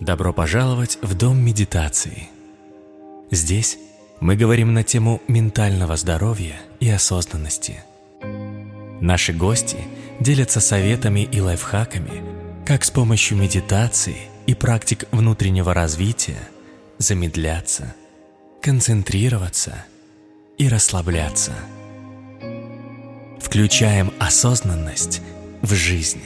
[0.00, 2.28] Добро пожаловать в Дом медитации.
[3.30, 3.78] Здесь
[4.20, 7.84] мы говорим на тему ментального здоровья и осознанности.
[9.00, 9.78] Наши гости
[10.18, 12.22] делятся советами и лайфхаками,
[12.66, 16.48] как с помощью медитации и практик внутреннего развития
[16.98, 17.94] замедляться,
[18.60, 19.84] концентрироваться
[20.58, 21.52] и расслабляться.
[23.40, 25.22] Включаем осознанность
[25.62, 26.22] в жизнь.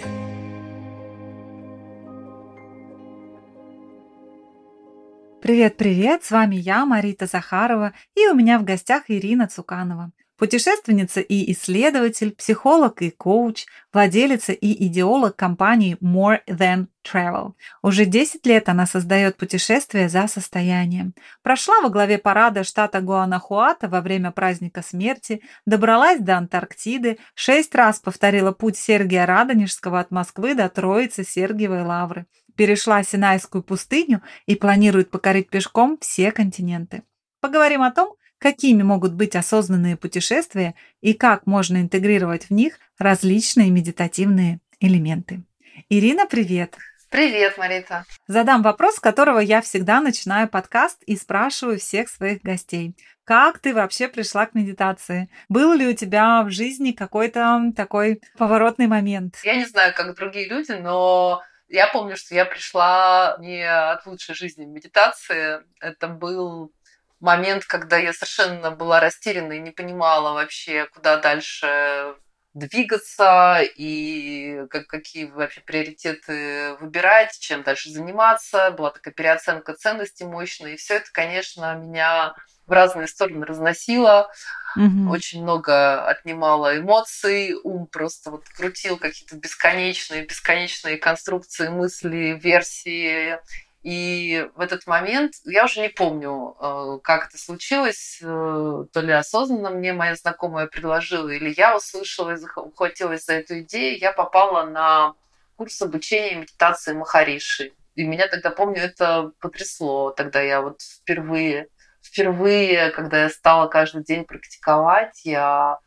[5.41, 10.10] Привет-привет, с вами я, Марита Захарова, и у меня в гостях Ирина Цуканова.
[10.38, 17.55] Путешественница и исследователь, психолог и коуч, владелица и идеолог компании More Than Travel.
[17.83, 21.12] Уже 10 лет она создает путешествия за состоянием.
[21.43, 27.99] Прошла во главе парада штата Гуанахуата во время праздника смерти, добралась до Антарктиды, шесть раз
[27.99, 35.10] повторила путь Сергия Радонежского от Москвы до Троицы Сергиевой Лавры, перешла Синайскую пустыню и планирует
[35.10, 37.02] покорить пешком все континенты.
[37.40, 43.70] Поговорим о том, какими могут быть осознанные путешествия и как можно интегрировать в них различные
[43.70, 45.42] медитативные элементы.
[45.88, 46.76] Ирина, привет!
[47.10, 48.04] Привет, Марита.
[48.26, 52.94] Задам вопрос, с которого я всегда начинаю подкаст и спрашиваю всех своих гостей.
[53.24, 55.30] Как ты вообще пришла к медитации?
[55.48, 59.36] Был ли у тебя в жизни какой-то такой поворотный момент?
[59.42, 64.34] Я не знаю, как другие люди, но я помню, что я пришла не от лучшей
[64.34, 65.60] жизни в медитации.
[65.81, 66.72] Это был
[67.21, 72.16] момент, когда я совершенно была растеряна и не понимала вообще, куда дальше
[72.55, 78.71] двигаться и как, какие вообще приоритеты выбирать, чем дальше заниматься.
[78.72, 80.72] Была такая переоценка ценностей мощная.
[80.72, 82.34] И все это, конечно, меня
[82.66, 84.31] в разные стороны разносило.
[84.77, 85.11] Угу.
[85.11, 87.55] Очень много отнимало эмоций.
[87.65, 93.39] Ум просто вот крутил какие-то бесконечные, бесконечные конструкции, мысли, версии.
[93.83, 99.12] И в этот момент, я уже не помню, э, как это случилось, э, то ли
[99.12, 104.65] осознанно мне моя знакомая предложила, или я услышала и ухватилась за эту идею, я попала
[104.65, 105.15] на
[105.56, 107.72] курс обучения медитации Махариши.
[107.94, 110.10] И меня тогда, помню, это потрясло.
[110.10, 111.69] Тогда я вот впервые,
[112.03, 115.78] впервые, когда я стала каждый день практиковать, я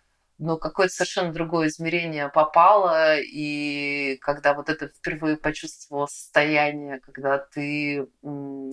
[0.42, 8.08] но какое-то совершенно другое измерение попало, и когда вот это впервые почувствовала состояние, когда ты,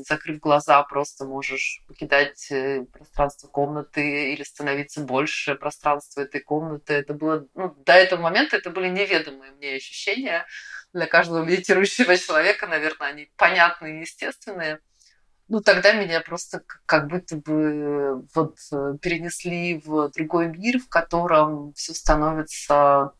[0.08, 7.12] закрыв глаза, просто можешь покидать э, пространство комнаты или становиться больше пространства этой комнаты, это
[7.12, 10.46] было, ну, до этого момента это были неведомые мне ощущения.
[10.94, 14.80] Для каждого медитирующего человека, наверное, они понятные и естественные
[15.48, 21.72] ну, тогда меня просто как будто бы вот э, перенесли в другой мир, в котором
[21.72, 23.12] все становится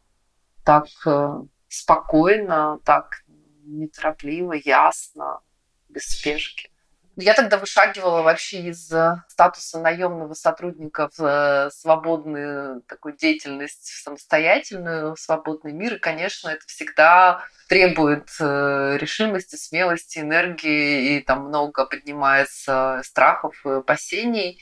[0.64, 3.22] так э, спокойно, так
[3.64, 5.40] неторопливо, ясно,
[5.88, 6.70] без спешки.
[7.20, 14.02] Я тогда вышагивала вообще из э, статуса наемного сотрудника в э, свободную такую деятельность, в
[14.04, 15.94] самостоятельную, в свободный мир.
[15.94, 24.60] И, конечно, это всегда требует э, решимости, смелости, энергии, и там много поднимается страхов, опасений.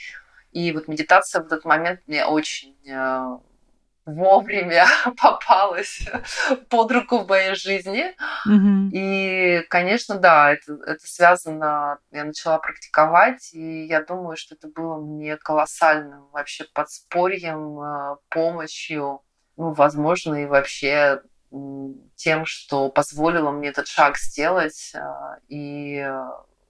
[0.51, 2.75] И вот медитация в этот момент мне очень
[4.07, 4.87] вовремя
[5.21, 6.09] попалась
[6.71, 8.15] под руку в моей жизни.
[8.49, 8.91] Mm-hmm.
[8.93, 14.97] И, конечно, да, это, это связано, я начала практиковать, и я думаю, что это было
[14.97, 19.23] мне колоссальным вообще подспорьем, э, помощью,
[19.57, 21.21] ну, возможно, и вообще
[22.17, 25.01] тем, что позволило мне этот шаг сделать э,
[25.49, 26.07] и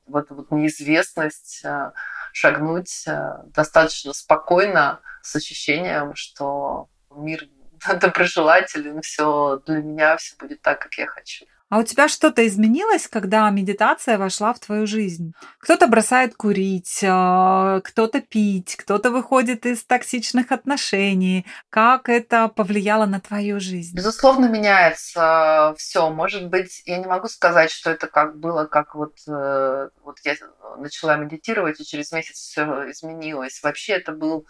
[0.06, 1.92] в эту вот неизвестность э,
[2.32, 3.06] шагнуть
[3.46, 7.48] достаточно спокойно с ощущением, что мир
[8.00, 11.46] доброжелателен, все для меня все будет так, как я хочу.
[11.68, 15.32] А у тебя что-то изменилось, когда медитация вошла в твою жизнь?
[15.58, 21.44] Кто-то бросает курить, а, кто-то пить, кто-то выходит из токсичных отношений.
[21.68, 23.96] Как это повлияло на твою жизнь?
[23.96, 26.08] Безусловно, меняется все.
[26.08, 30.36] Может быть, я не могу сказать, что это как было, как вот, э, вот я
[30.78, 33.60] начала медитировать, и через месяц все изменилось.
[33.64, 34.46] Вообще это был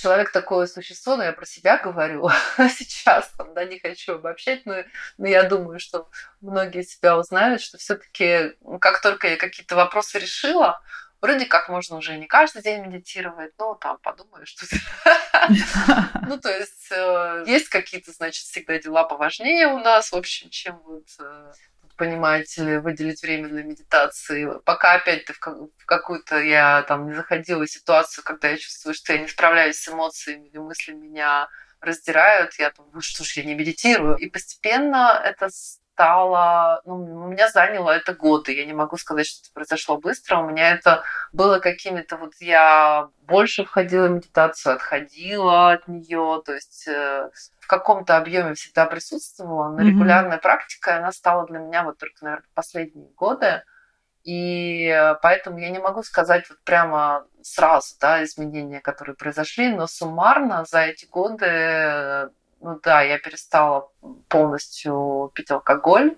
[0.00, 2.28] человек такое существо, но я про себя говорю
[2.58, 4.84] сейчас, там, да, не хочу обобщать, но,
[5.16, 6.08] но я думаю, что
[6.40, 10.80] многие себя узнают, что все-таки, как только я какие-то вопросы решила,
[11.20, 14.66] вроде как можно уже не каждый день медитировать, но там подумаешь, что
[16.26, 20.78] Ну, то есть э, есть какие-то, значит, всегда дела поважнее у нас, в общем, чем
[20.84, 21.06] вот
[21.98, 24.48] э, понимаете ли, выделить время для медитации.
[24.64, 29.28] Пока опять-то в какую-то я там не заходила ситуацию, когда я чувствую, что я не
[29.28, 31.48] справляюсь с эмоциями или мысли меня
[31.80, 34.16] раздирают, я думаю, что ж, я не медитирую.
[34.16, 35.48] И постепенно это
[35.98, 36.80] стало...
[36.84, 38.54] Ну, у меня заняло это годы.
[38.54, 40.38] Я не могу сказать, что это произошло быстро.
[40.38, 41.02] У меня это
[41.32, 42.16] было какими-то...
[42.16, 46.40] Вот я больше входила в медитацию, отходила от нее.
[46.46, 47.28] То есть э,
[47.58, 50.42] в каком-то объеме всегда присутствовала, но регулярная mm-hmm.
[50.42, 53.64] практика, она стала для меня вот только, наверное, последние годы.
[54.22, 60.64] И поэтому я не могу сказать вот прямо сразу, да, изменения, которые произошли, но суммарно
[60.64, 63.90] за эти годы ну да, я перестала
[64.28, 66.16] полностью пить алкоголь.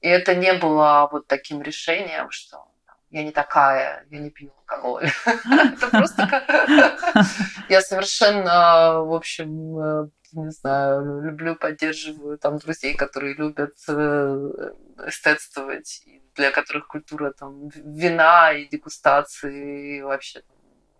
[0.00, 2.66] И это не было вот таким решением, что
[3.10, 5.10] я не такая, я не пью алкоголь.
[5.26, 7.24] Это просто
[7.68, 14.72] я совершенно, в общем, э, не знаю, люблю, поддерживаю там друзей, которые любят э,
[15.06, 16.02] эстетствовать,
[16.34, 20.42] для которых культура там вина и дегустации, и вообще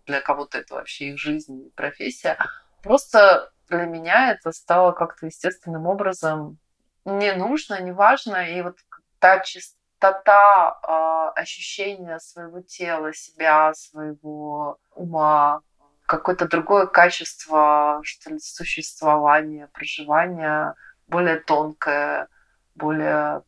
[0.07, 2.37] для кого-то это вообще их жизнь, профессия.
[2.83, 6.59] Просто для меня это стало как-то естественным образом
[7.05, 8.49] не нужно, не важно.
[8.49, 8.77] И вот
[9.19, 15.63] та чистота э, ощущения своего тела, себя, своего ума,
[16.07, 20.75] какое-то другое качество, что ли, существования, проживания,
[21.07, 22.29] более тонкое,
[22.75, 23.43] более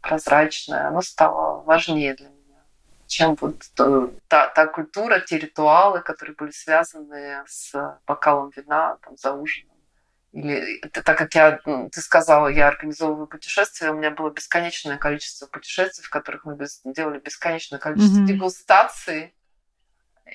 [0.00, 2.35] прозрачное, оно стало важнее для меня
[3.06, 3.62] чем вот
[4.28, 7.72] та, та культура, те ритуалы, которые были связаны с
[8.06, 9.76] бокалом вина там, за ужином.
[10.32, 11.60] Или так как я,
[11.90, 17.18] ты сказала, я организовываю путешествия, у меня было бесконечное количество путешествий, в которых мы делали
[17.20, 18.26] бесконечное количество mm-hmm.
[18.26, 19.34] дегустаций.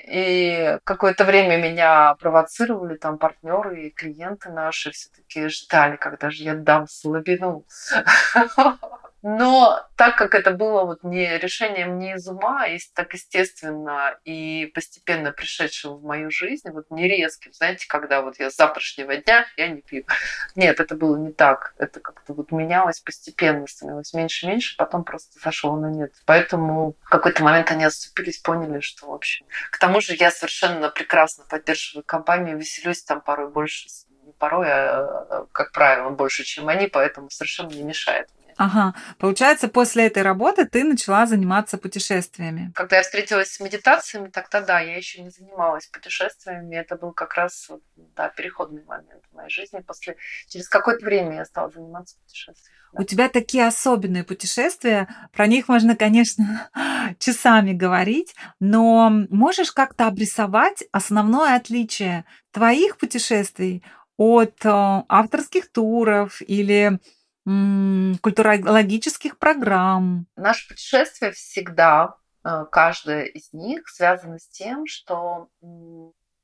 [0.07, 6.55] И какое-то время меня провоцировали там партнеры и клиенты наши все-таки ждали, когда же я
[6.55, 7.65] дам слабину.
[9.23, 14.71] Но так как это было вот не решением не из ума, а так естественно и
[14.73, 19.45] постепенно пришедшим в мою жизнь, вот не резким, знаете, когда вот я с завтрашнего дня
[19.57, 20.05] я не пью.
[20.55, 21.75] Нет, это было не так.
[21.77, 26.13] Это как-то вот менялось постепенно, становилось меньше и меньше, потом просто зашло на нет.
[26.25, 29.45] Поэтому в какой-то момент они отступились, поняли, что в общем.
[29.71, 33.87] К тому же я совершенно прекрасно поддерживаю компанию, веселюсь там порой больше,
[34.23, 38.29] не порой, а как правило, больше, чем они, поэтому совершенно не мешает
[38.61, 38.93] Ага.
[39.17, 42.71] Получается, после этой работы ты начала заниматься путешествиями.
[42.75, 46.75] Когда я встретилась с медитациями, тогда да, я еще не занималась путешествиями.
[46.75, 47.71] Это был как раз
[48.15, 49.79] да, переходный момент в моей жизни.
[49.79, 50.15] После,
[50.47, 52.77] через какое-то время я стала заниматься путешествиями.
[52.93, 53.01] Да.
[53.01, 56.69] У тебя такие особенные путешествия, про них можно, конечно,
[57.17, 63.83] часами говорить, но можешь как-то обрисовать основное отличие твоих путешествий
[64.17, 66.99] от э, авторских туров или
[67.45, 70.27] культурологических программ.
[70.35, 75.49] Наше путешествие всегда, э, каждое из них связано с тем, что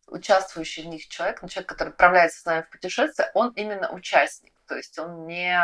[0.07, 4.53] участвующий в них человек, ну, человек, который отправляется с нами в путешествие, он именно участник.
[4.67, 5.57] То есть он не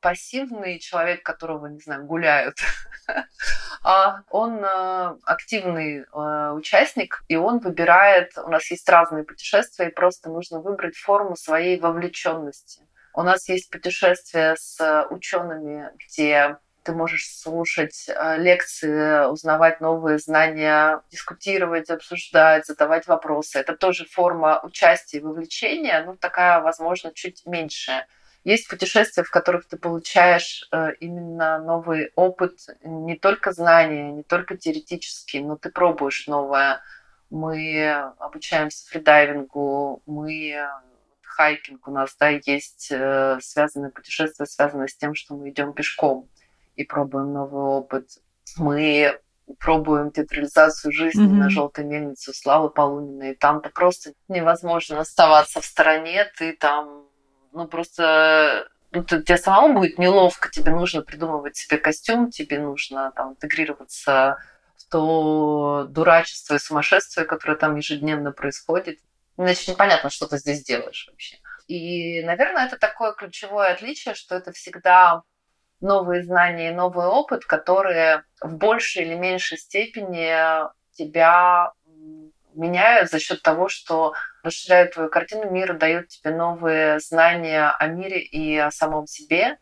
[0.00, 2.58] пассивный человек, которого, не знаю, гуляют,
[3.82, 9.94] а он э, активный э, участник, и он выбирает, у нас есть разные путешествия, и
[9.94, 12.86] просто нужно выбрать форму своей вовлеченности.
[13.14, 21.00] У нас есть путешествия с учеными, где ты можешь слушать э, лекции, узнавать новые знания,
[21.10, 23.58] дискутировать, обсуждать, задавать вопросы.
[23.58, 28.04] Это тоже форма участия и вовлечения, но такая, возможно, чуть меньше.
[28.42, 34.56] Есть путешествия, в которых ты получаешь э, именно новый опыт, не только знания, не только
[34.56, 36.82] теоретические, но ты пробуешь новое.
[37.30, 40.68] Мы обучаемся фридайвингу, мы
[41.34, 46.28] хайкинг у нас, да, есть э, связанные путешествия, связанные с тем, что мы идем пешком
[46.76, 48.08] и пробуем новый опыт.
[48.56, 49.18] Мы
[49.58, 51.38] пробуем театрализацию жизни mm-hmm.
[51.38, 53.32] на желтой мельнице Славы Полуниной.
[53.32, 56.30] И там-то просто невозможно оставаться в стороне.
[56.38, 57.06] Ты там,
[57.52, 63.12] ну просто ну, ты, тебе самому будет неловко, тебе нужно придумывать себе костюм, тебе нужно
[63.14, 64.38] там интегрироваться
[64.76, 69.00] в то дурачество и сумасшествие, которое там ежедневно происходит.
[69.36, 71.38] Иначе непонятно, что ты здесь делаешь вообще.
[71.66, 75.22] И, наверное, это такое ключевое отличие, что это всегда
[75.80, 80.32] новые знания и новый опыт, которые в большей или меньшей степени
[80.92, 81.72] тебя
[82.54, 88.20] меняют за счет того, что расширяют твою картину мира, дают тебе новые знания о мире
[88.20, 89.58] и о самом себе.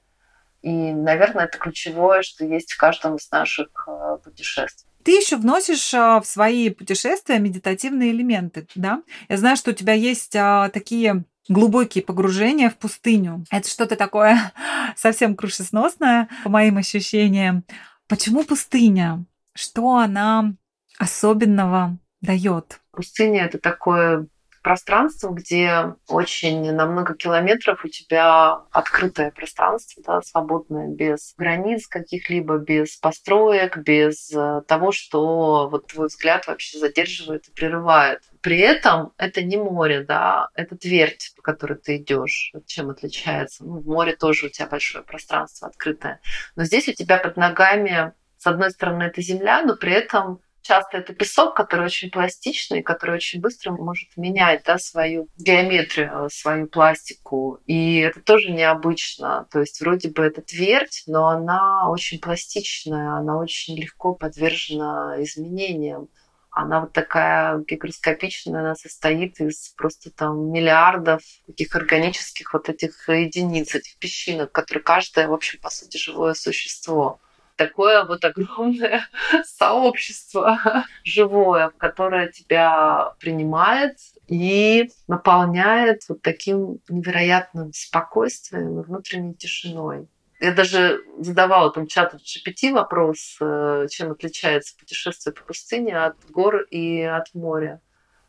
[0.60, 4.91] И, наверное, это ключевое, что есть в каждом из наших э, путешествий.
[5.04, 9.02] Ты еще вносишь а, в свои путешествия медитативные элементы, да?
[9.28, 13.44] Я знаю, что у тебя есть а, такие глубокие погружения в пустыню.
[13.50, 14.52] Это что-то такое
[14.96, 17.64] совсем крушесносное, по моим ощущениям.
[18.08, 19.24] Почему пустыня?
[19.54, 20.54] Что она
[20.98, 22.80] особенного дает?
[22.92, 24.26] Пустыня это такое
[24.62, 32.58] пространствах, где очень на много километров у тебя открытое пространство, да, свободное, без границ каких-либо,
[32.58, 38.22] без построек, без э, того, что вот твой взгляд вообще задерживает и прерывает.
[38.40, 42.52] При этом это не море, да, это твердь, по которой ты идешь.
[42.66, 43.64] Чем отличается?
[43.64, 46.20] Ну, в море тоже у тебя большое пространство открытое.
[46.56, 50.98] Но здесь у тебя под ногами, с одной стороны, это земля, но при этом часто
[50.98, 57.60] это песок, который очень пластичный, который очень быстро может менять да, свою геометрию, свою пластику.
[57.66, 59.46] И это тоже необычно.
[59.50, 66.08] То есть вроде бы это твердь, но она очень пластичная, она очень легко подвержена изменениям.
[66.54, 73.74] Она вот такая гигроскопичная, она состоит из просто там миллиардов таких органических вот этих единиц,
[73.74, 77.20] этих песчинок, которые каждая, в общем, по сути, живое существо
[77.66, 79.06] такое вот огромное
[79.44, 80.58] сообщество
[81.04, 90.08] живое, которое тебя принимает и наполняет вот таким невероятным спокойствием и внутренней тишиной.
[90.40, 96.62] Я даже задавала там чату GPT вопрос, э, чем отличается путешествие по пустыне от гор
[96.62, 97.80] и от моря.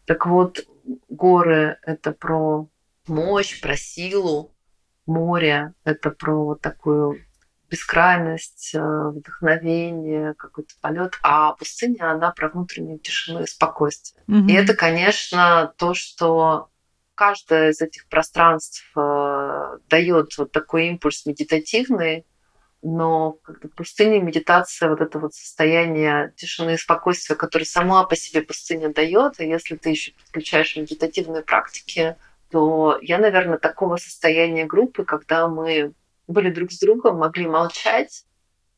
[0.05, 0.63] Так вот,
[1.09, 2.67] горы— это про
[3.07, 4.51] мощь, про силу.
[5.07, 7.19] Море— это про вот такую
[7.73, 11.17] бескрайность, э, вдохновение, какой-то полет.
[11.23, 14.23] А пустыня, она про внутреннюю тишину и спокойствие.
[14.27, 14.47] Угу.
[14.47, 16.69] И это, конечно, то, что
[17.15, 22.27] каждое из этих пространств э, дает вот такой импульс медитативный,
[22.83, 28.43] но когда пустыня, медитация, вот это вот состояние тишины и спокойствия, которое сама по себе
[28.43, 32.17] пустыня дает, и если ты еще подключаешь медитативные практики,
[32.51, 35.93] то я, наверное, такого состояния группы, когда мы
[36.33, 38.25] были друг с другом, могли молчать.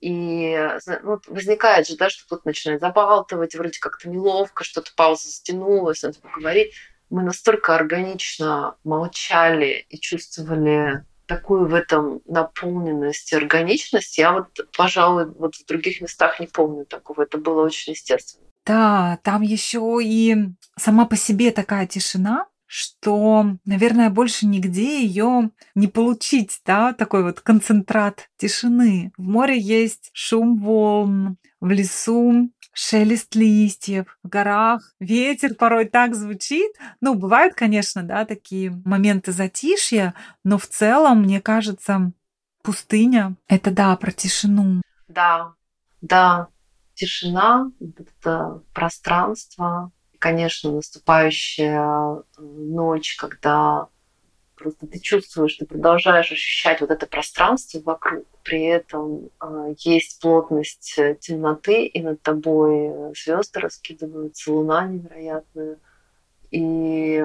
[0.01, 0.55] И
[1.03, 6.19] ну, возникает же, да, что кто-то начинает забалтывать, вроде как-то неловко, что-то пауза затянулась, надо
[6.19, 6.73] поговорить.
[7.09, 14.17] Мы настолько органично молчали и чувствовали такую в этом наполненность и органичность.
[14.17, 14.47] Я вот,
[14.77, 17.23] пожалуй, вот в других местах не помню такого.
[17.23, 18.45] Это было очень естественно.
[18.65, 20.35] Да, там еще и
[20.77, 27.41] сама по себе такая тишина, что, наверное, больше нигде ее не получить, да, такой вот
[27.41, 29.11] концентрат тишины.
[29.17, 36.71] В море есть шум волн, в лесу шелест листьев, в горах ветер порой так звучит.
[37.01, 42.11] Ну, бывают, конечно, да, такие моменты затишья, но в целом, мне кажется,
[42.61, 44.81] пустыня— это, да, про тишину.
[45.07, 45.53] Да,
[46.01, 46.49] да,
[46.93, 49.91] тишина, это пространство,
[50.25, 53.89] конечно, наступающая э, ночь, когда
[54.55, 60.95] просто ты чувствуешь, ты продолжаешь ощущать вот это пространство вокруг, при этом э, есть плотность
[60.97, 65.77] э, темноты, и над тобой звезды раскидываются, луна невероятная,
[66.49, 67.23] и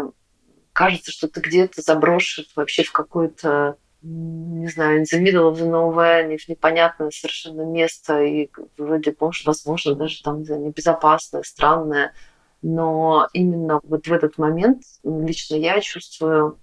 [0.75, 5.67] кажется, что ты где-то заброшен вообще в какое-то не знаю, in the middle of the
[5.67, 12.13] nowhere, в непонятное совершенно место, и вроде, может, возможно, даже там, небезопасное, странное,
[12.63, 16.59] но именно вот в этот момент лично я чувствую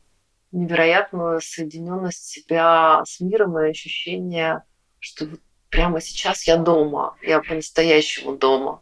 [0.51, 4.63] невероятную соединенность себя с миром и ощущение,
[5.00, 5.39] что вот
[5.70, 8.82] прямо сейчас я дома, я по-настоящему дома.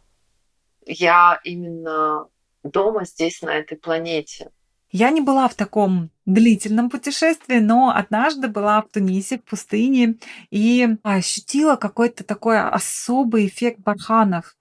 [0.86, 2.28] Я именно
[2.62, 4.50] дома здесь, на этой планете.
[4.92, 10.16] Я не была в таком длительном путешествии, но однажды была в Тунисе, в пустыне,
[10.50, 14.56] и ощутила какой-то такой особый эффект барханов.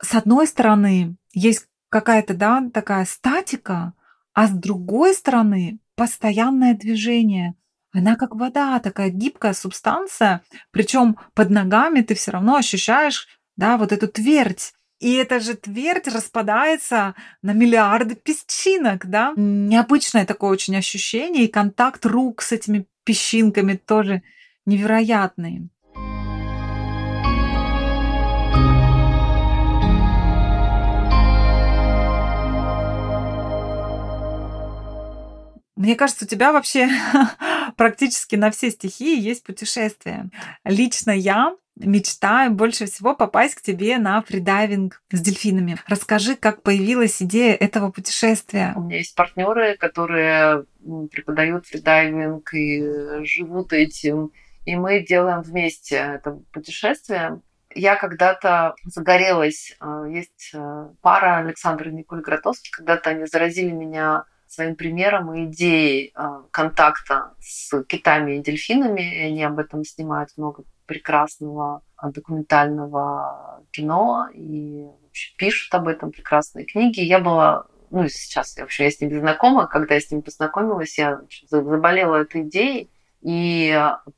[0.00, 3.92] С одной стороны, есть какая-то, да, такая статика,
[4.34, 7.54] а с другой стороны постоянное движение.
[7.92, 13.26] Она как вода, такая гибкая субстанция, причем под ногами ты все равно ощущаешь,
[13.56, 14.74] да, вот эту твердь.
[14.98, 19.32] И эта же твердь распадается на миллиарды песчинок, да.
[19.36, 24.22] Необычное такое очень ощущение, и контакт рук с этими песчинками тоже
[24.64, 25.68] невероятный.
[35.76, 36.88] Мне кажется, у тебя вообще
[37.76, 40.30] практически на все стихии есть путешествия.
[40.64, 45.76] Лично я мечтаю больше всего попасть к тебе на фридайвинг с дельфинами.
[45.86, 48.72] Расскажи, как появилась идея этого путешествия.
[48.76, 50.64] У меня есть партнеры, которые
[51.12, 54.32] преподают фридайвинг и живут этим.
[54.64, 57.40] И мы делаем вместе это путешествие.
[57.74, 59.76] Я когда-то загорелась.
[59.80, 62.70] Э, есть э, пара Александр и Николь Гротовский.
[62.72, 69.16] Когда-то они заразили меня своим примером и идеей а, контакта с китами и дельфинами.
[69.16, 74.86] И они об этом снимают много прекрасного а, документального кино и
[75.36, 77.00] пишут об этом прекрасные книги.
[77.00, 80.20] Я была ну, и сейчас, в общем, я с ним знакома, когда я с ним
[80.20, 82.90] познакомилась, я заболела этой идеей,
[83.22, 83.72] и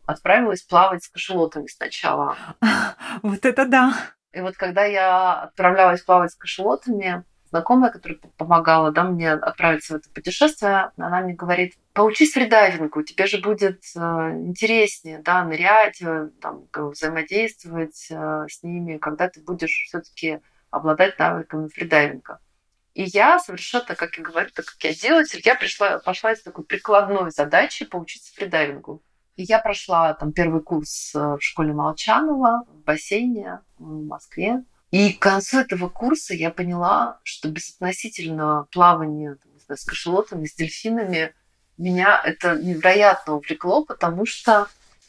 [0.06, 2.37] отправилась плавать с кашелотами сначала.
[3.23, 3.94] Вот это да!
[4.32, 9.97] И вот когда я отправлялась плавать с кашелотами, знакомая, которая помогала да, мне отправиться в
[9.97, 16.31] это путешествие, она мне говорит, поучись фридайвингу, тебе же будет э, интереснее да, нырять, э,
[16.40, 20.40] там, взаимодействовать э, с ними, когда ты будешь все таки
[20.71, 22.40] обладать навыками фридайвинга.
[22.95, 26.64] И я совершенно, как я говорю, так как я делатель, я пришла, пошла из такой
[26.64, 29.02] прикладной задачи поучиться фридайвингу.
[29.37, 34.64] И я прошла там первый курс в школе Молчанова в бассейне в Москве.
[34.90, 40.54] И к концу этого курса я поняла, что безотносительно плавания там, знаю, с кашелотами, с
[40.54, 41.35] дельфинами,
[41.76, 44.66] меня это невероятно увлекло, потому что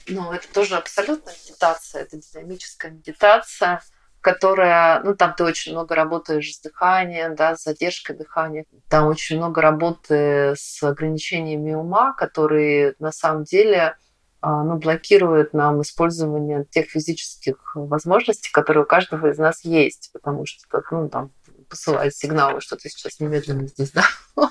[0.08, 3.82] ну, это тоже абсолютно медитация, это динамическая медитация,
[4.22, 8.66] которая, ну, там ты очень много работаешь с дыханием, да, с задержкой дыхания.
[8.90, 13.96] Там очень много работы с ограничениями ума, которые на самом деле
[14.42, 20.46] а, ну, блокирует нам использование тех физических возможностей, которые у каждого из нас есть, потому
[20.46, 21.32] что ну, там
[21.70, 24.06] посылает сигналы, что ты сейчас немедленно здесь да,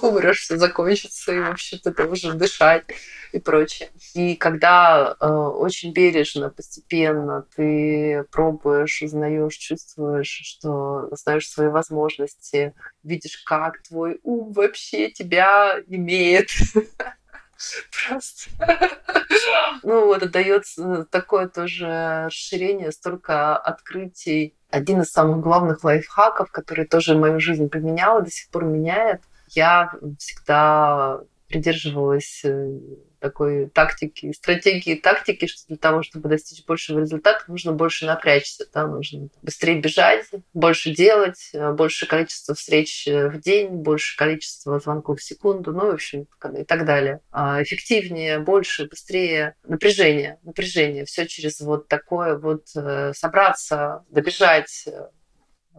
[0.00, 2.84] умрешь, все закончится, и вообще-то ты должен дышать
[3.32, 3.90] и прочее.
[4.14, 13.42] И когда э, очень бережно, постепенно ты пробуешь, узнаешь, чувствуешь, что знаешь свои возможности, видишь,
[13.44, 16.48] как твой ум вообще тебя имеет,
[18.06, 18.50] Просто.
[19.82, 20.64] Ну, вот, дает
[21.10, 24.54] такое тоже расширение, столько открытий.
[24.70, 29.22] Один из самых главных лайфхаков, который тоже мою жизнь поменял и до сих пор меняет,
[29.48, 31.20] я всегда
[31.52, 32.78] придерживалась э,
[33.20, 38.86] такой тактики, стратегии тактики, что для того, чтобы достичь большего результата, нужно больше напрячься, да,
[38.86, 45.20] нужно быстрее бежать, больше делать, э, больше количество встреч э, в день, больше количество звонков
[45.20, 46.26] в секунду, ну, в общем,
[46.58, 47.20] и так далее.
[47.30, 52.68] А эффективнее, больше, быстрее, напряжение, напряжение, все через вот такое вот
[53.14, 54.86] собраться, добежать.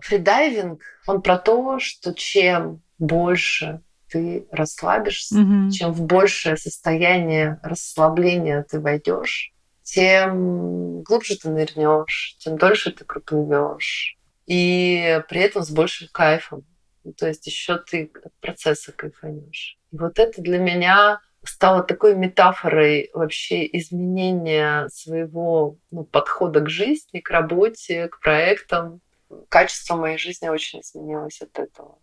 [0.02, 3.82] Фридайвинг, он про то, что чем больше
[4.13, 5.71] ты расслабишься, mm-hmm.
[5.71, 14.17] чем в большее состояние расслабления ты войдешь, тем глубже ты нырнешь, тем дольше ты проплывешь.
[14.45, 16.63] И при этом с большим кайфом.
[17.04, 19.80] Ну, то есть еще ты от процесса кайфанешь.
[19.91, 27.19] И вот это для меня стало такой метафорой вообще изменения своего ну, подхода к жизни,
[27.19, 29.02] к работе, к проектам.
[29.49, 31.97] Качество моей жизни очень изменилось от этого.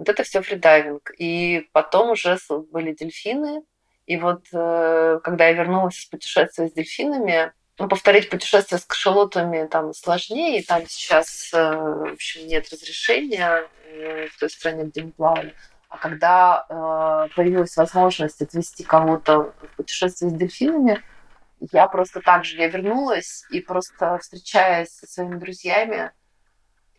[0.00, 1.12] Вот это все фридайвинг.
[1.18, 2.38] И потом уже
[2.72, 3.60] были дельфины.
[4.06, 9.66] И вот э, когда я вернулась из путешествия с дельфинами, ну, повторить путешествие с кашалотами
[9.66, 15.02] там сложнее, и там сейчас, э, в общем, нет разрешения э, в той стране, где
[15.02, 15.54] мы плавали.
[15.90, 21.02] А когда появилась возможность отвезти кого-то в путешествие с дельфинами,
[21.72, 26.12] я просто так же, я вернулась и просто встречаясь со своими друзьями,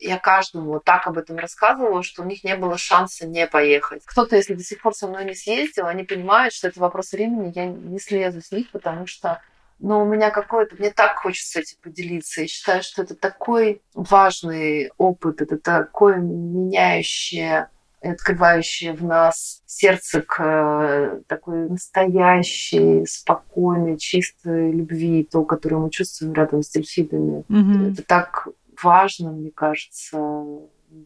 [0.01, 4.03] я каждому так об этом рассказывала, что у них не было шанса не поехать.
[4.05, 7.53] Кто-то, если до сих пор со мной не съездил, они понимают, что это вопрос времени,
[7.55, 9.41] я не слезу с них, потому что
[9.81, 12.41] но у меня какое-то, мне так хочется этим поделиться.
[12.41, 17.67] Я считаю, что это такой важный опыт, это такое меняющее
[18.03, 25.89] и открывающее в нас сердце к э, такой настоящей, спокойной, чистой любви, то, которую мы
[25.89, 27.43] чувствуем рядом с дельфинами.
[27.47, 27.93] Mm-hmm.
[27.93, 28.47] Это так
[28.83, 30.17] важно, мне кажется.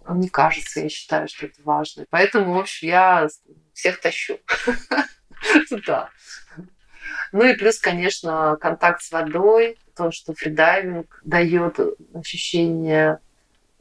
[0.10, 2.06] Не кажется, я считаю, что это важно.
[2.10, 3.28] Поэтому, в общем, я
[3.74, 4.40] всех тащу.
[5.88, 6.10] Да.
[7.32, 11.80] Ну и плюс, конечно, контакт с водой, то, что фридайвинг дает
[12.14, 13.20] ощущение,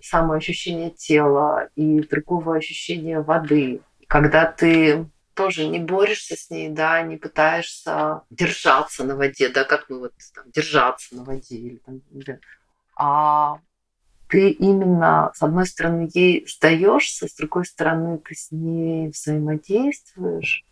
[0.03, 3.81] самоощущение тела и другого ощущения воды.
[4.09, 9.89] Когда ты тоже не борешься с ней, да, не пытаешься держаться на воде, да, как
[9.89, 12.01] мы вот там, держаться на воде, или, там,
[12.97, 13.59] а
[14.35, 20.65] ты именно, с одной стороны, ей сдаешься, с другой стороны, ты с ней взаимодействуешь.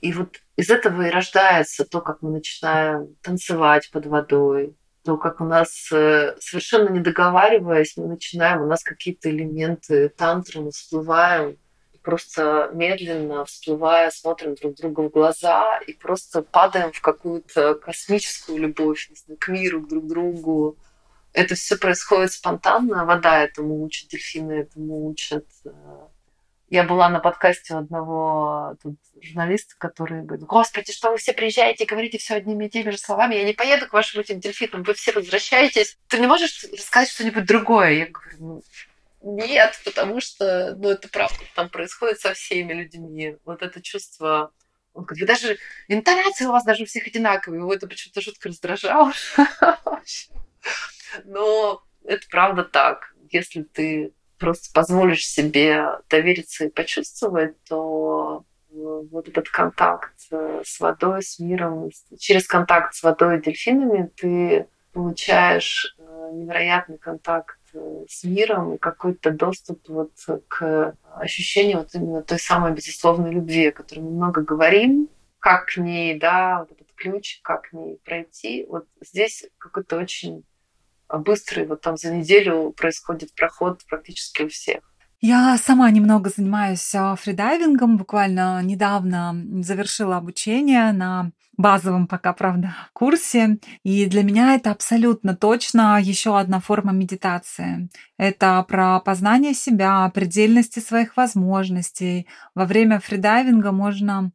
[0.00, 4.74] И вот из этого и рождается то, как мы начинаем танцевать под водой,
[5.04, 10.62] то, как у нас, э, совершенно не договариваясь, мы начинаем, у нас какие-то элементы тантры,
[10.62, 11.56] мы всплываем,
[12.02, 19.08] просто медленно всплывая, смотрим друг другу в глаза и просто падаем в какую-то космическую любовь
[19.38, 20.76] к миру, друг к другу,
[21.34, 23.04] это все происходит спонтанно.
[23.04, 25.44] Вода этому учит, дельфины этому учат.
[26.70, 31.84] Я была на подкасте у одного тут журналиста, который говорит, господи, что вы все приезжаете
[31.84, 34.82] и говорите все одними и теми же словами, я не поеду к вашим этим дельфинам,
[34.82, 35.98] вы все возвращаетесь.
[36.08, 37.90] Ты не можешь рассказать что-нибудь другое?
[37.90, 38.62] Я говорю, ну,
[39.46, 43.36] Нет, потому что, ну, это правда, там происходит со всеми людьми.
[43.44, 44.52] Вот это чувство
[44.94, 47.60] он говорит, вы даже интонация у вас даже у всех одинаковые.
[47.60, 49.12] Его это почему-то жутко раздражало.
[51.24, 53.14] Но это правда так.
[53.30, 58.74] Если ты просто позволишь себе довериться и почувствовать, то э,
[59.10, 64.66] вот этот контакт э, с водой, с миром, через контакт с водой и дельфинами ты
[64.92, 67.58] получаешь э, невероятный контакт
[68.08, 70.12] с миром и какой-то доступ вот
[70.46, 75.08] к ощущению вот именно той самой безусловной любви, о которой мы много говорим,
[75.40, 78.64] как к ней, да, вот этот ключ, как к ней пройти.
[78.68, 80.44] Вот здесь какой-то очень
[81.18, 84.80] быстрый, вот там за неделю происходит проход практически у всех.
[85.20, 93.58] Я сама немного занимаюсь а, фридайвингом, буквально недавно завершила обучение на базовом пока, правда, курсе.
[93.84, 97.88] И для меня это абсолютно точно еще одна форма медитации.
[98.18, 102.26] Это про познание себя, предельности своих возможностей.
[102.54, 104.30] Во время фридайвинга можно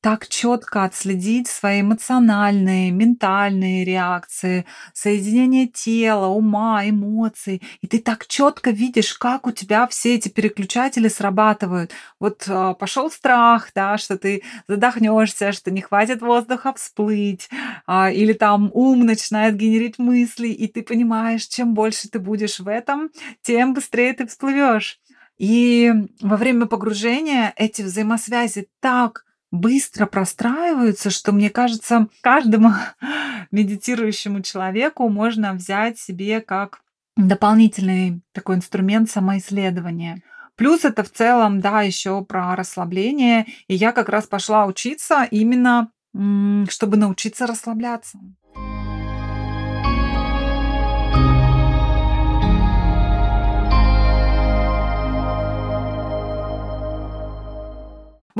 [0.00, 7.62] так четко отследить свои эмоциональные, ментальные реакции, соединение тела, ума, эмоций.
[7.82, 11.92] И ты так четко видишь, как у тебя все эти переключатели срабатывают.
[12.18, 17.50] Вот э, пошел страх, да, что ты задохнешься, что не хватит воздуха всплыть,
[17.86, 22.68] э, или там ум начинает генерить мысли, и ты понимаешь, чем больше ты будешь в
[22.68, 23.10] этом,
[23.42, 24.98] тем быстрее ты всплывешь.
[25.38, 32.72] И во время погружения эти взаимосвязи так быстро простраиваются, что, мне кажется, каждому
[33.50, 36.80] медитирующему человеку можно взять себе как
[37.16, 40.22] дополнительный такой инструмент самоисследования.
[40.56, 43.46] Плюс это в целом, да, еще про расслабление.
[43.66, 45.90] И я как раз пошла учиться именно,
[46.68, 48.18] чтобы научиться расслабляться.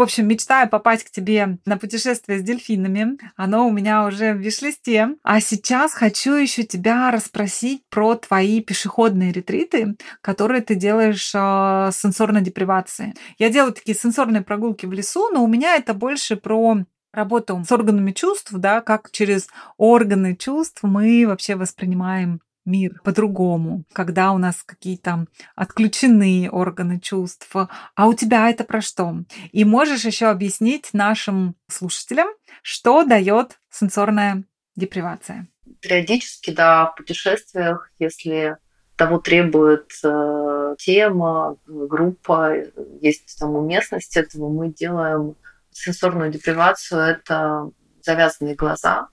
[0.01, 3.19] В общем, мечтаю попасть к тебе на путешествие с дельфинами.
[3.37, 5.11] Оно у меня уже в виш-листе.
[5.23, 12.41] А сейчас хочу еще тебя расспросить про твои пешеходные ретриты, которые ты делаешь э, сенсорной
[12.41, 13.13] депривацией.
[13.37, 16.79] Я делаю такие сенсорные прогулки в лесу, но у меня это больше про
[17.13, 24.33] работу с органами чувств, да, как через органы чувств мы вообще воспринимаем мир по-другому, когда
[24.33, 27.51] у нас какие-то отключены органы чувств.
[27.95, 29.15] А у тебя это про что?
[29.53, 32.29] И можешь еще объяснить нашим слушателям,
[32.63, 34.45] что дает сенсорная
[34.77, 35.49] депривация?
[35.81, 38.57] Периодически, да, в путешествиях, если
[38.97, 42.55] того требует э, тема, группа,
[43.01, 45.37] есть там уместность этого, мы делаем
[45.71, 47.01] сенсорную депривацию.
[47.01, 47.71] Это
[48.03, 49.09] завязанные глаза,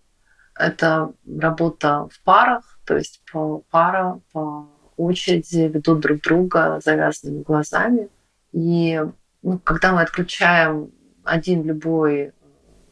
[0.57, 8.09] это работа в парах, то есть по пара, по очереди ведут друг друга завязанными глазами.
[8.51, 9.01] И
[9.43, 10.91] ну, когда мы отключаем
[11.23, 12.33] один любой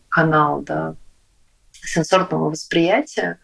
[0.10, 0.96] канал да,
[1.72, 3.40] сенсорного восприятия,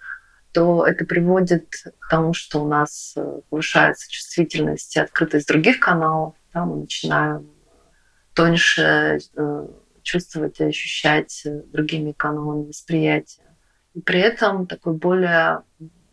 [0.54, 1.68] то это приводит
[2.00, 3.16] к тому, что у нас
[3.50, 6.36] повышается чувствительность и открытость других каналов.
[6.54, 7.50] Да, мы начинаем
[8.34, 9.68] тоньше э,
[10.04, 13.51] чувствовать и ощущать другими каналами восприятия.
[14.06, 15.64] При этом такой более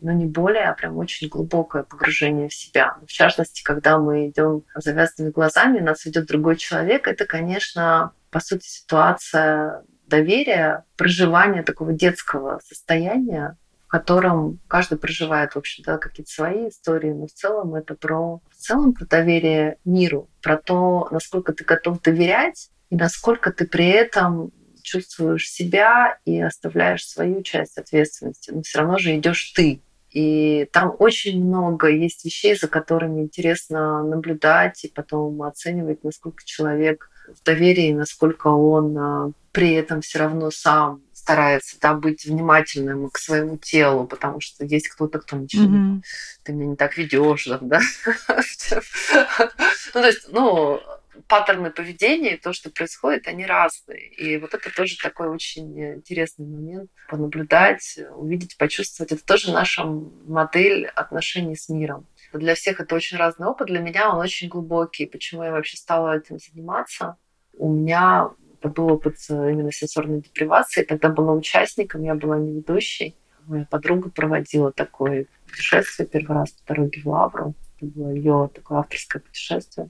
[0.01, 2.95] но не более, а прям очень глубокое погружение в себя.
[3.05, 8.65] В частности, когда мы идем завязанными глазами, нас ведет другой человек, это, конечно, по сути,
[8.67, 16.69] ситуация доверия, проживания такого детского состояния, в котором каждый проживает, в общем, да, какие-то свои
[16.69, 21.63] истории, но в целом это про, в целом про доверие миру, про то, насколько ты
[21.63, 28.61] готов доверять и насколько ты при этом чувствуешь себя и оставляешь свою часть ответственности, но
[28.61, 29.81] все равно же идешь ты.
[30.11, 37.11] И там очень много есть вещей, за которыми интересно наблюдать и потом оценивать, насколько человек
[37.27, 43.19] в доверии, насколько он а, при этом все равно сам старается да, быть внимательным к
[43.19, 46.01] своему телу, потому что есть кто-то, кто ничего mm-hmm.
[46.43, 47.59] ты меня не так ведешь, да.
[48.27, 50.81] ну, то есть, ну,
[51.27, 54.07] паттерны поведения, то, что происходит, они разные.
[54.09, 59.11] И вот это тоже такой очень интересный момент понаблюдать, увидеть, почувствовать.
[59.11, 62.07] Это тоже наша модель отношений с миром.
[62.33, 63.67] Для всех это очень разный опыт.
[63.67, 65.05] Для меня он очень глубокий.
[65.05, 67.17] Почему я вообще стала этим заниматься?
[67.57, 68.29] У меня
[68.61, 70.83] был опыт именно сенсорной депривации.
[70.83, 73.15] Тогда была участником, я была не ведущей.
[73.45, 77.55] Моя подруга проводила такое путешествие первый раз по дороге в Лавру.
[77.77, 79.89] Это было ее такое авторское путешествие.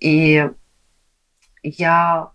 [0.00, 0.48] И
[1.62, 2.30] я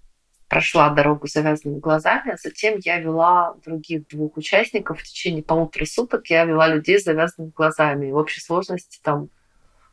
[0.47, 5.85] прошла дорогу с завязанными глазами, а затем я вела других двух участников в течение полутора
[5.85, 6.27] суток.
[6.27, 8.11] Я вела людей с завязанными глазами.
[8.11, 9.29] в общей сложности там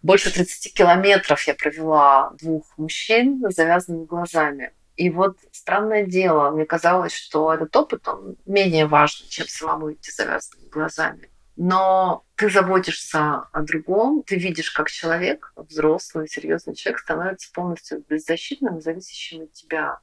[0.02, 4.72] больше 30 километров я провела двух мужчин с завязанными глазами.
[4.96, 10.11] И вот странное дело, мне казалось, что этот опыт, он менее важен, чем самому идти
[10.11, 11.31] завязанными глазами.
[11.61, 18.81] Но ты заботишься о другом, ты видишь, как человек, взрослый, серьезный человек, становится полностью беззащитным,
[18.81, 19.99] зависящим от тебя.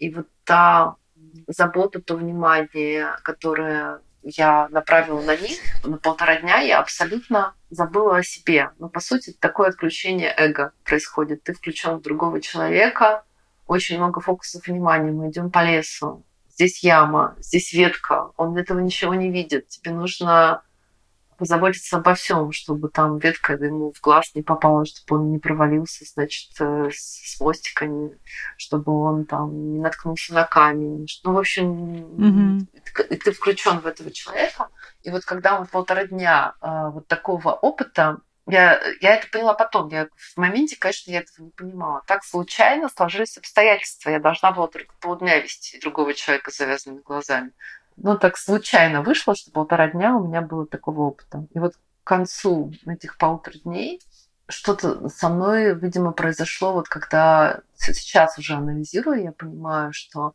[0.00, 0.96] И вот та
[1.46, 8.22] забота, то внимание, которое я направила на них, на полтора дня я абсолютно забыла о
[8.24, 8.72] себе.
[8.80, 11.44] Но, по сути, такое отключение эго происходит.
[11.44, 13.22] Ты включен в другого человека,
[13.68, 15.12] очень много фокусов внимания.
[15.12, 16.24] Мы идем по лесу.
[16.50, 18.32] Здесь яма, здесь ветка.
[18.36, 19.68] Он этого ничего не видит.
[19.68, 20.62] Тебе нужно
[21.36, 26.04] позаботиться обо всем, чтобы там ветка ему в глаз не попала, чтобы он не провалился,
[26.04, 27.86] значит, э, с мостика,
[28.56, 31.06] чтобы он там не наткнулся на камень.
[31.24, 31.66] Ну, в общем,
[32.16, 33.06] mm-hmm.
[33.08, 34.68] ты, ты включен в этого человека.
[35.02, 38.18] И вот когда мы полтора дня э, вот такого опыта,
[38.48, 39.88] я, я это поняла потом.
[39.88, 42.02] Я в моменте, конечно, я этого не понимала.
[42.06, 44.10] Так случайно сложились обстоятельства.
[44.10, 47.52] Я должна была только полдня вести другого человека с завязанными глазами.
[47.96, 51.46] Ну, так случайно вышло, что полтора дня у меня было такого опыта.
[51.54, 54.00] И вот к концу этих полутора дней
[54.48, 60.34] что-то со мной, видимо, произошло, вот когда сейчас уже анализирую, я понимаю, что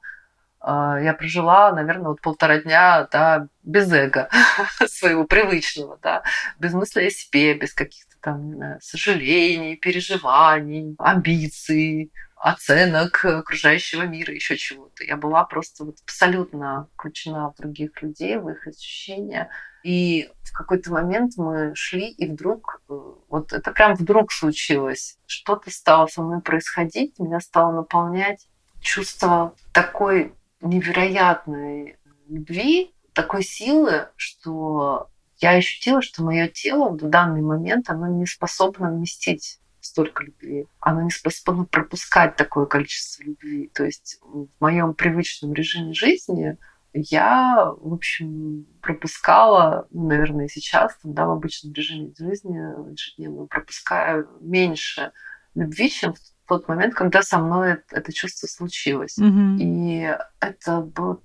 [0.62, 4.30] э, я прожила, наверное, вот полтора дня, да, без эго
[4.88, 6.24] своего привычного, да,
[6.60, 12.12] без мысли о себе, без каких-то там знаю, сожалений, переживаний, амбиций,
[12.42, 15.04] оценок окружающего мира, еще чего-то.
[15.04, 19.50] Я была просто вот абсолютно включена в других людей, в их ощущения.
[19.84, 22.94] И в какой-то момент мы шли, и вдруг, э,
[23.30, 28.48] вот это прям вдруг случилось, что-то стало со мной происходить, меня стало наполнять
[28.80, 37.90] чувство такой невероятной любви, такой силы, что я ощутила, что мое тело в данный момент,
[37.90, 40.68] оно не способно вместить столько любви.
[40.80, 43.70] Оно не способно пропускать такое количество любви.
[43.74, 46.58] То есть в моем привычном режиме жизни
[46.94, 52.58] я, в общем, пропускала, ну, наверное, сейчас, там, да, в обычном режиме жизни
[52.92, 55.12] ежедневно пропускаю меньше
[55.56, 59.18] любви, чем в тот момент, когда со мной это, это чувство случилось.
[59.18, 59.58] Mm-hmm.
[59.60, 61.22] И это было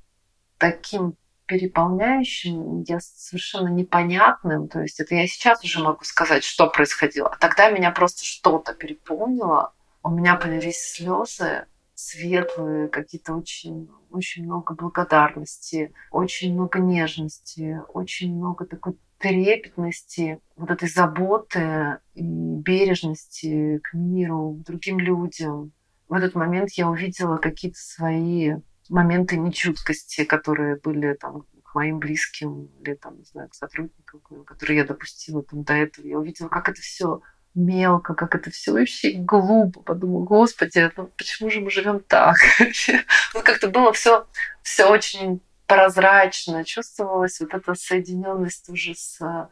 [0.59, 1.17] таким
[1.47, 4.69] переполняющим, я совершенно непонятным.
[4.69, 7.29] То есть это я сейчас уже могу сказать, что происходило.
[7.29, 9.73] А тогда меня просто что-то переполнило.
[10.03, 18.67] У меня появились слезы светлые, какие-то очень, очень много благодарности, очень много нежности, очень много
[18.67, 25.73] такой трепетности, вот этой заботы и бережности к миру, к другим людям.
[26.09, 28.57] В этот момент я увидела какие-то свои
[28.89, 34.79] моменты нечуткости, которые были там к моим близким или там, не знаю, к сотрудникам, которые
[34.79, 36.07] я допустила там до этого.
[36.07, 37.21] Я увидела, как это все
[37.55, 39.81] мелко, как это все вообще глупо.
[39.81, 42.37] Подумала, господи, ну почему же мы живем так?
[43.35, 44.27] ну, как-то было все,
[44.63, 49.49] все очень прозрачно, чувствовалась вот эта соединенность уже с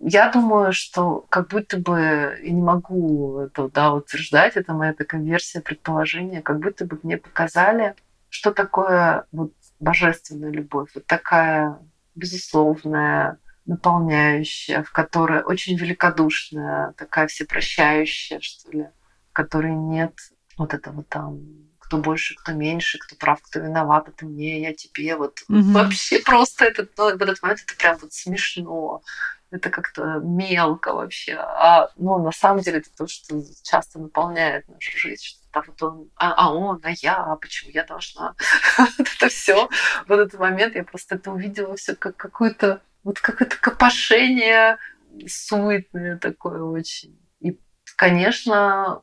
[0.00, 5.22] я думаю, что как будто бы, я не могу это да, утверждать, это моя такая
[5.22, 7.94] версия предположения, как будто бы мне показали,
[8.34, 11.78] что такое вот божественная любовь, вот такая
[12.16, 18.88] безусловная, наполняющая, в которой очень великодушная, такая всепрощающая, что ли,
[19.30, 20.14] в которой нет
[20.58, 21.38] вот этого там
[21.78, 25.14] кто больше, кто меньше, кто прав, кто виноват, это мне, я тебе.
[25.16, 25.72] Вот mm-hmm.
[25.72, 29.02] вообще просто этот, ну, в этот момент это прям вот смешно.
[29.50, 31.34] Это как-то мелко вообще.
[31.34, 36.10] А ну, на самом деле это то, что часто наполняет нашу жизнь, а вот он,
[36.16, 38.34] а, а он, а я, а почему я должна?
[38.78, 39.68] вот это все.
[40.06, 44.78] В этот момент я просто это увидела все как какое-то вот какое-то копошение
[45.26, 47.18] суетное такое очень.
[47.40, 47.58] И,
[47.96, 49.02] конечно,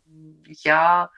[0.63, 1.09] я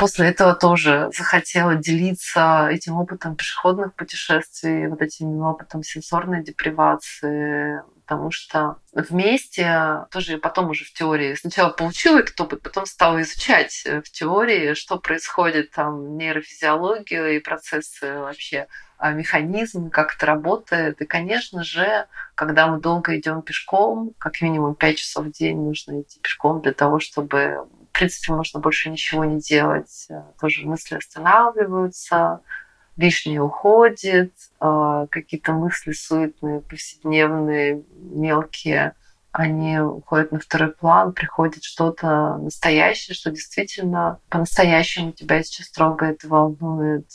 [0.00, 8.30] после этого тоже захотела делиться этим опытом пешеходных путешествий, вот этим опытом сенсорной депривации, потому
[8.30, 14.00] что вместе, тоже потом уже в теории, сначала получила этот опыт, потом стала изучать э,
[14.00, 18.68] в теории, что происходит там, нейрофизиологию и процессы вообще,
[19.02, 21.00] а, механизмы, как это работает.
[21.00, 26.02] И, конечно же, когда мы долго идем пешком, как минимум 5 часов в день нужно
[26.02, 30.06] идти пешком для того, чтобы, в принципе, можно больше ничего не делать.
[30.10, 32.40] Э, тоже мысли останавливаются,
[32.96, 38.94] лишнее уходит, а, какие-то мысли суетные, повседневные, мелкие,
[39.32, 47.06] они уходят на второй план, приходит что-то настоящее, что действительно по-настоящему тебя сейчас трогает, волнует.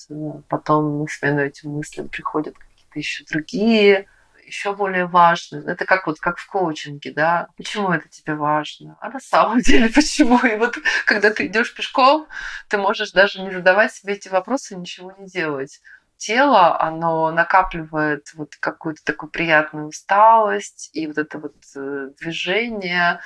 [0.47, 4.07] Потом на смену этим мыслям приходят какие-то еще другие.
[4.45, 5.63] Еще более важно.
[5.69, 7.47] Это как вот как в коучинге, да.
[7.57, 8.97] Почему это тебе важно?
[9.01, 10.39] А на самом деле почему?
[10.45, 12.27] И вот когда ты идешь пешком,
[12.69, 15.81] ты можешь даже не задавать себе эти вопросы, ничего не делать
[16.17, 23.19] тело, оно накапливает вот какую-то такую приятную усталость и вот это вот э, движение,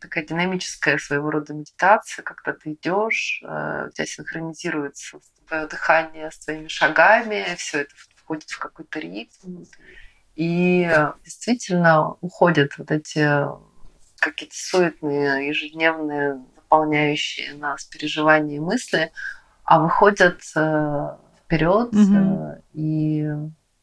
[0.00, 6.38] такая динамическая своего рода медитация, когда ты идешь, э, у тебя синхронизируется твое дыхание с
[6.38, 9.64] твоими шагами, все это входит в какой-то ритм.
[10.40, 10.90] И
[11.22, 13.28] действительно уходят вот эти
[14.18, 19.12] какие-то суетные, ежедневные, заполняющие нас переживания и мысли,
[19.64, 21.08] а выходят э,
[21.44, 22.62] вперед, mm-hmm.
[22.72, 23.28] и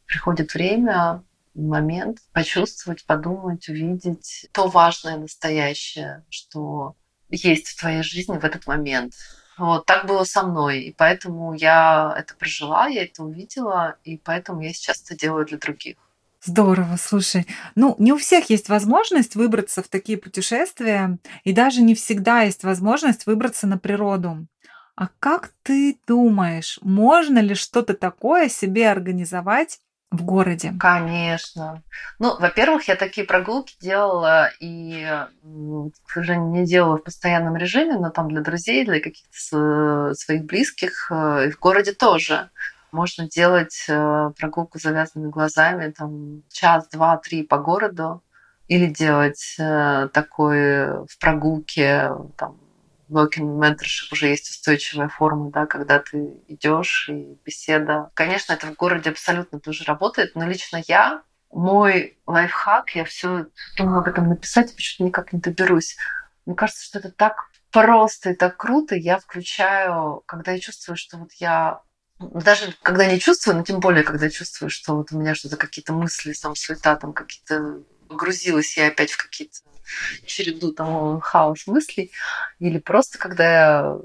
[0.06, 1.22] приходит время,
[1.54, 6.96] момент почувствовать, подумать, увидеть то важное, настоящее, что
[7.30, 9.14] есть в твоей жизни в этот момент.
[9.58, 14.62] Вот так было со мной, и поэтому я это прожила, я это увидела, и поэтому
[14.62, 15.98] я сейчас это делаю для других.
[16.44, 17.46] Здорово, слушай.
[17.74, 22.62] Ну, не у всех есть возможность выбраться в такие путешествия, и даже не всегда есть
[22.62, 24.46] возможность выбраться на природу.
[24.94, 30.74] А как ты думаешь, можно ли что-то такое себе организовать в городе?
[30.78, 31.82] Конечно.
[32.18, 35.06] Ну, во-первых, я такие прогулки делала и,
[36.06, 41.48] сожалению, не делала в постоянном режиме, но там для друзей, для каких-то своих близких, э,
[41.48, 42.50] и в городе тоже.
[42.92, 48.22] Можно делать э, прогулку с завязанными глазами, там час, два, три по городу,
[48.68, 52.60] или делать э, такой в прогулке там,
[53.10, 58.10] walking mentorship уже есть устойчивая форма, да, когда ты идешь и беседа.
[58.14, 63.46] Конечно, это в городе абсолютно тоже работает, но лично я, мой лайфхак, я все
[63.76, 65.96] думала об этом написать, почему-то никак не доберусь.
[66.44, 68.94] Мне кажется, что это так просто и так круто.
[68.94, 71.80] Я включаю, когда я чувствую, что вот я
[72.18, 75.92] даже когда не чувствую, но тем более, когда чувствую, что вот у меня что-то какие-то
[75.92, 79.58] мысли, там суета, там какие-то погрузилась я опять в какие-то
[80.26, 82.10] череду там хаос мыслей,
[82.58, 83.98] или просто когда я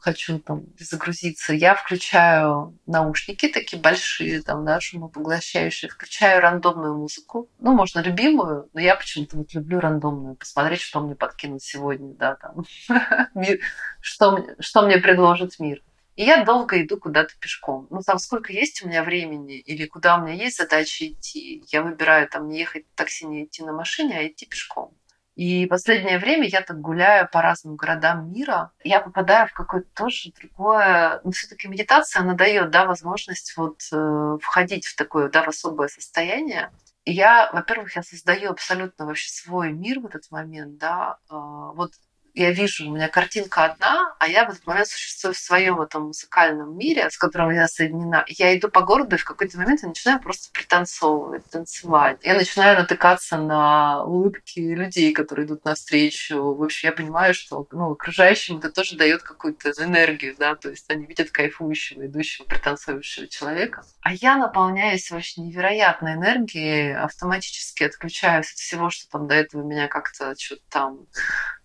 [0.00, 7.74] хочу там загрузиться, я включаю наушники такие большие, там, да, шумопоглощающие, включаю рандомную музыку, ну,
[7.74, 12.64] можно любимую, но я почему-то вот люблю рандомную, посмотреть, что мне подкинут сегодня, да, там,
[14.00, 15.82] что, что мне предложит мир.
[16.18, 17.86] И я долго иду куда-то пешком.
[17.90, 21.80] Ну, там сколько есть у меня времени или куда у меня есть задача идти, я
[21.80, 24.92] выбираю там не ехать в такси, не идти на машине, а идти пешком.
[25.36, 30.32] И последнее время я так гуляю по разным городам мира, я попадаю в какое-то тоже
[30.32, 31.20] другое...
[31.22, 35.86] Ну, все-таки медитация, она дает, да, возможность вот э, входить в такое, да, в особое
[35.86, 36.72] состояние.
[37.04, 41.18] И я, во-первых, я создаю абсолютно вообще свой мир в этот момент, да.
[41.30, 41.36] Э,
[41.76, 41.92] вот
[42.38, 46.04] я вижу, у меня картинка одна, а я в этот момент существую в своем этом
[46.04, 48.24] музыкальном мире, с которым я соединена.
[48.28, 52.18] Я иду по городу, и в какой-то момент я начинаю просто пританцовывать, танцевать.
[52.22, 56.54] Я начинаю натыкаться на улыбки людей, которые идут навстречу.
[56.54, 60.90] В общем, я понимаю, что ну, окружающим это тоже дает какую-то энергию, да, то есть
[60.90, 63.84] они видят кайфующего, идущего, пританцовывающего человека.
[64.02, 69.88] А я наполняюсь вообще невероятной энергией, автоматически отключаюсь от всего, что там до этого меня
[69.88, 71.06] как-то что-то там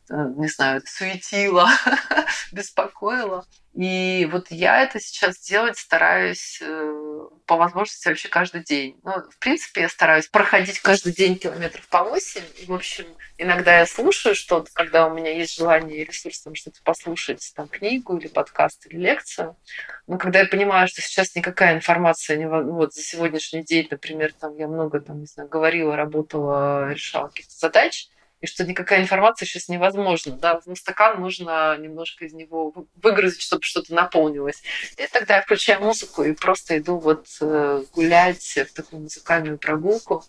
[0.09, 1.69] не знаю, суетила,
[2.51, 3.45] беспокоила.
[3.73, 8.99] И вот я это сейчас делать стараюсь э, по возможности вообще каждый день.
[9.03, 12.41] Ну, в принципе, я стараюсь проходить каждый день километров по 8.
[12.61, 13.05] И, в общем,
[13.39, 17.67] иногда я слушаю что-то, когда у меня есть желание и ресурс там что-то послушать, там,
[17.67, 19.57] книгу или подкаст или лекцию.
[20.05, 22.47] Но когда я понимаю, что сейчас никакая информация не...
[22.47, 27.55] Вот за сегодняшний день, например, там я много там, не знаю, говорила, работала, решала какие-то
[27.55, 28.07] задачи,
[28.43, 30.33] и что никакая информация сейчас невозможна.
[30.33, 30.59] Да?
[30.65, 34.61] Ну, стакан нужно немножко из него выгрузить, чтобы что-то наполнилось.
[34.97, 40.25] И тогда я включаю музыку и просто иду вот э, гулять в такую музыкальную прогулку.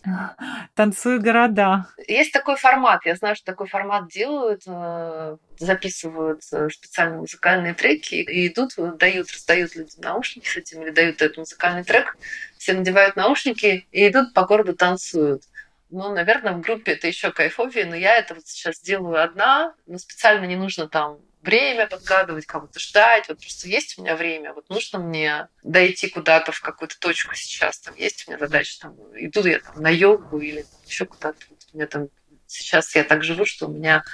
[0.77, 1.89] Танцую города.
[2.07, 3.05] Есть такой формат.
[3.05, 9.33] Я знаю, что такой формат делают э, записывают э, специальные музыкальные треки и идут, дают,
[9.33, 12.17] раздают людям наушники с этим или дают этот музыкальный трек,
[12.59, 15.43] все надевают наушники и идут по городу танцуют.
[15.91, 19.99] Ну, наверное, в группе это еще кайфовее, но я это вот сейчас делаю одна, но
[19.99, 23.29] специально не нужно там время подгадывать, кого-то ждать.
[23.29, 27.79] Вот просто есть у меня время, вот нужно мне дойти куда-то в какую-то точку сейчас,
[27.81, 31.39] там есть у меня задача, там, иду я там на йогу или еще куда-то.
[31.51, 32.09] Вот у меня там
[32.47, 34.05] сейчас я так живу, что у меня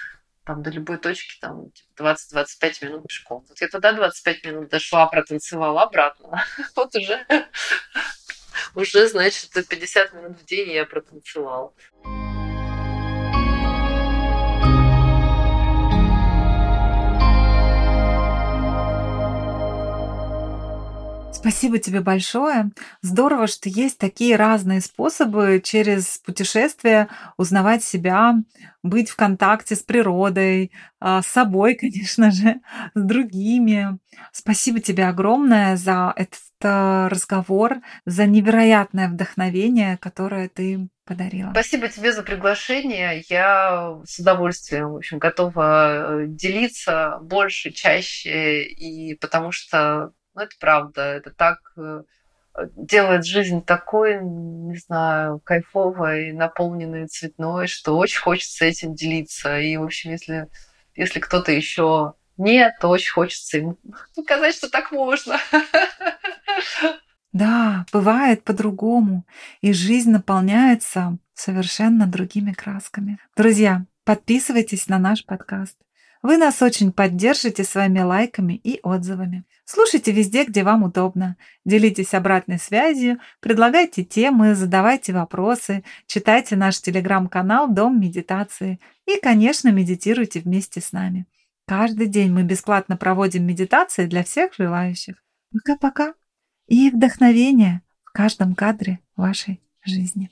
[0.44, 3.44] там до любой точки там 20-25 типа, минут пешком.
[3.48, 6.44] Вот я туда 25 минут дошла, протанцевала обратно.
[6.74, 7.24] Вот уже
[8.74, 11.74] уже, значит, 50 минут в день я протанцевал.
[21.40, 22.70] Спасибо тебе большое.
[23.00, 28.34] Здорово, что есть такие разные способы через путешествия узнавать себя,
[28.82, 30.70] быть в контакте с природой,
[31.00, 32.60] а, с собой, конечно же,
[32.94, 33.98] с другими.
[34.32, 41.52] Спасибо тебе огромное за этот э, разговор, за невероятное вдохновение, которое ты подарила.
[41.52, 43.24] Спасибо тебе за приглашение.
[43.30, 50.56] Я с удовольствием, в общем, готова э, делиться больше, чаще, и потому что ну, это
[50.58, 51.02] правда.
[51.02, 52.02] Это так э,
[52.76, 59.58] делает жизнь такой, не знаю, кайфовой, наполненной, цветной, что очень хочется этим делиться.
[59.60, 60.48] И, в общем, если,
[60.94, 63.76] если кто-то еще нет, то очень хочется им
[64.16, 65.38] показать, что так можно.
[67.32, 69.24] Да, бывает по-другому,
[69.60, 73.18] и жизнь наполняется совершенно другими красками.
[73.36, 75.76] Друзья, подписывайтесь на наш подкаст.
[76.22, 79.44] Вы нас очень поддержите своими лайками и отзывами.
[79.72, 81.36] Слушайте везде, где вам удобно.
[81.64, 90.40] Делитесь обратной связью, предлагайте темы, задавайте вопросы, читайте наш телеграм-канал «Дом медитации» и, конечно, медитируйте
[90.40, 91.26] вместе с нами.
[91.68, 95.22] Каждый день мы бесплатно проводим медитации для всех желающих.
[95.52, 96.14] Пока-пока.
[96.66, 100.30] И вдохновение в каждом кадре вашей жизни.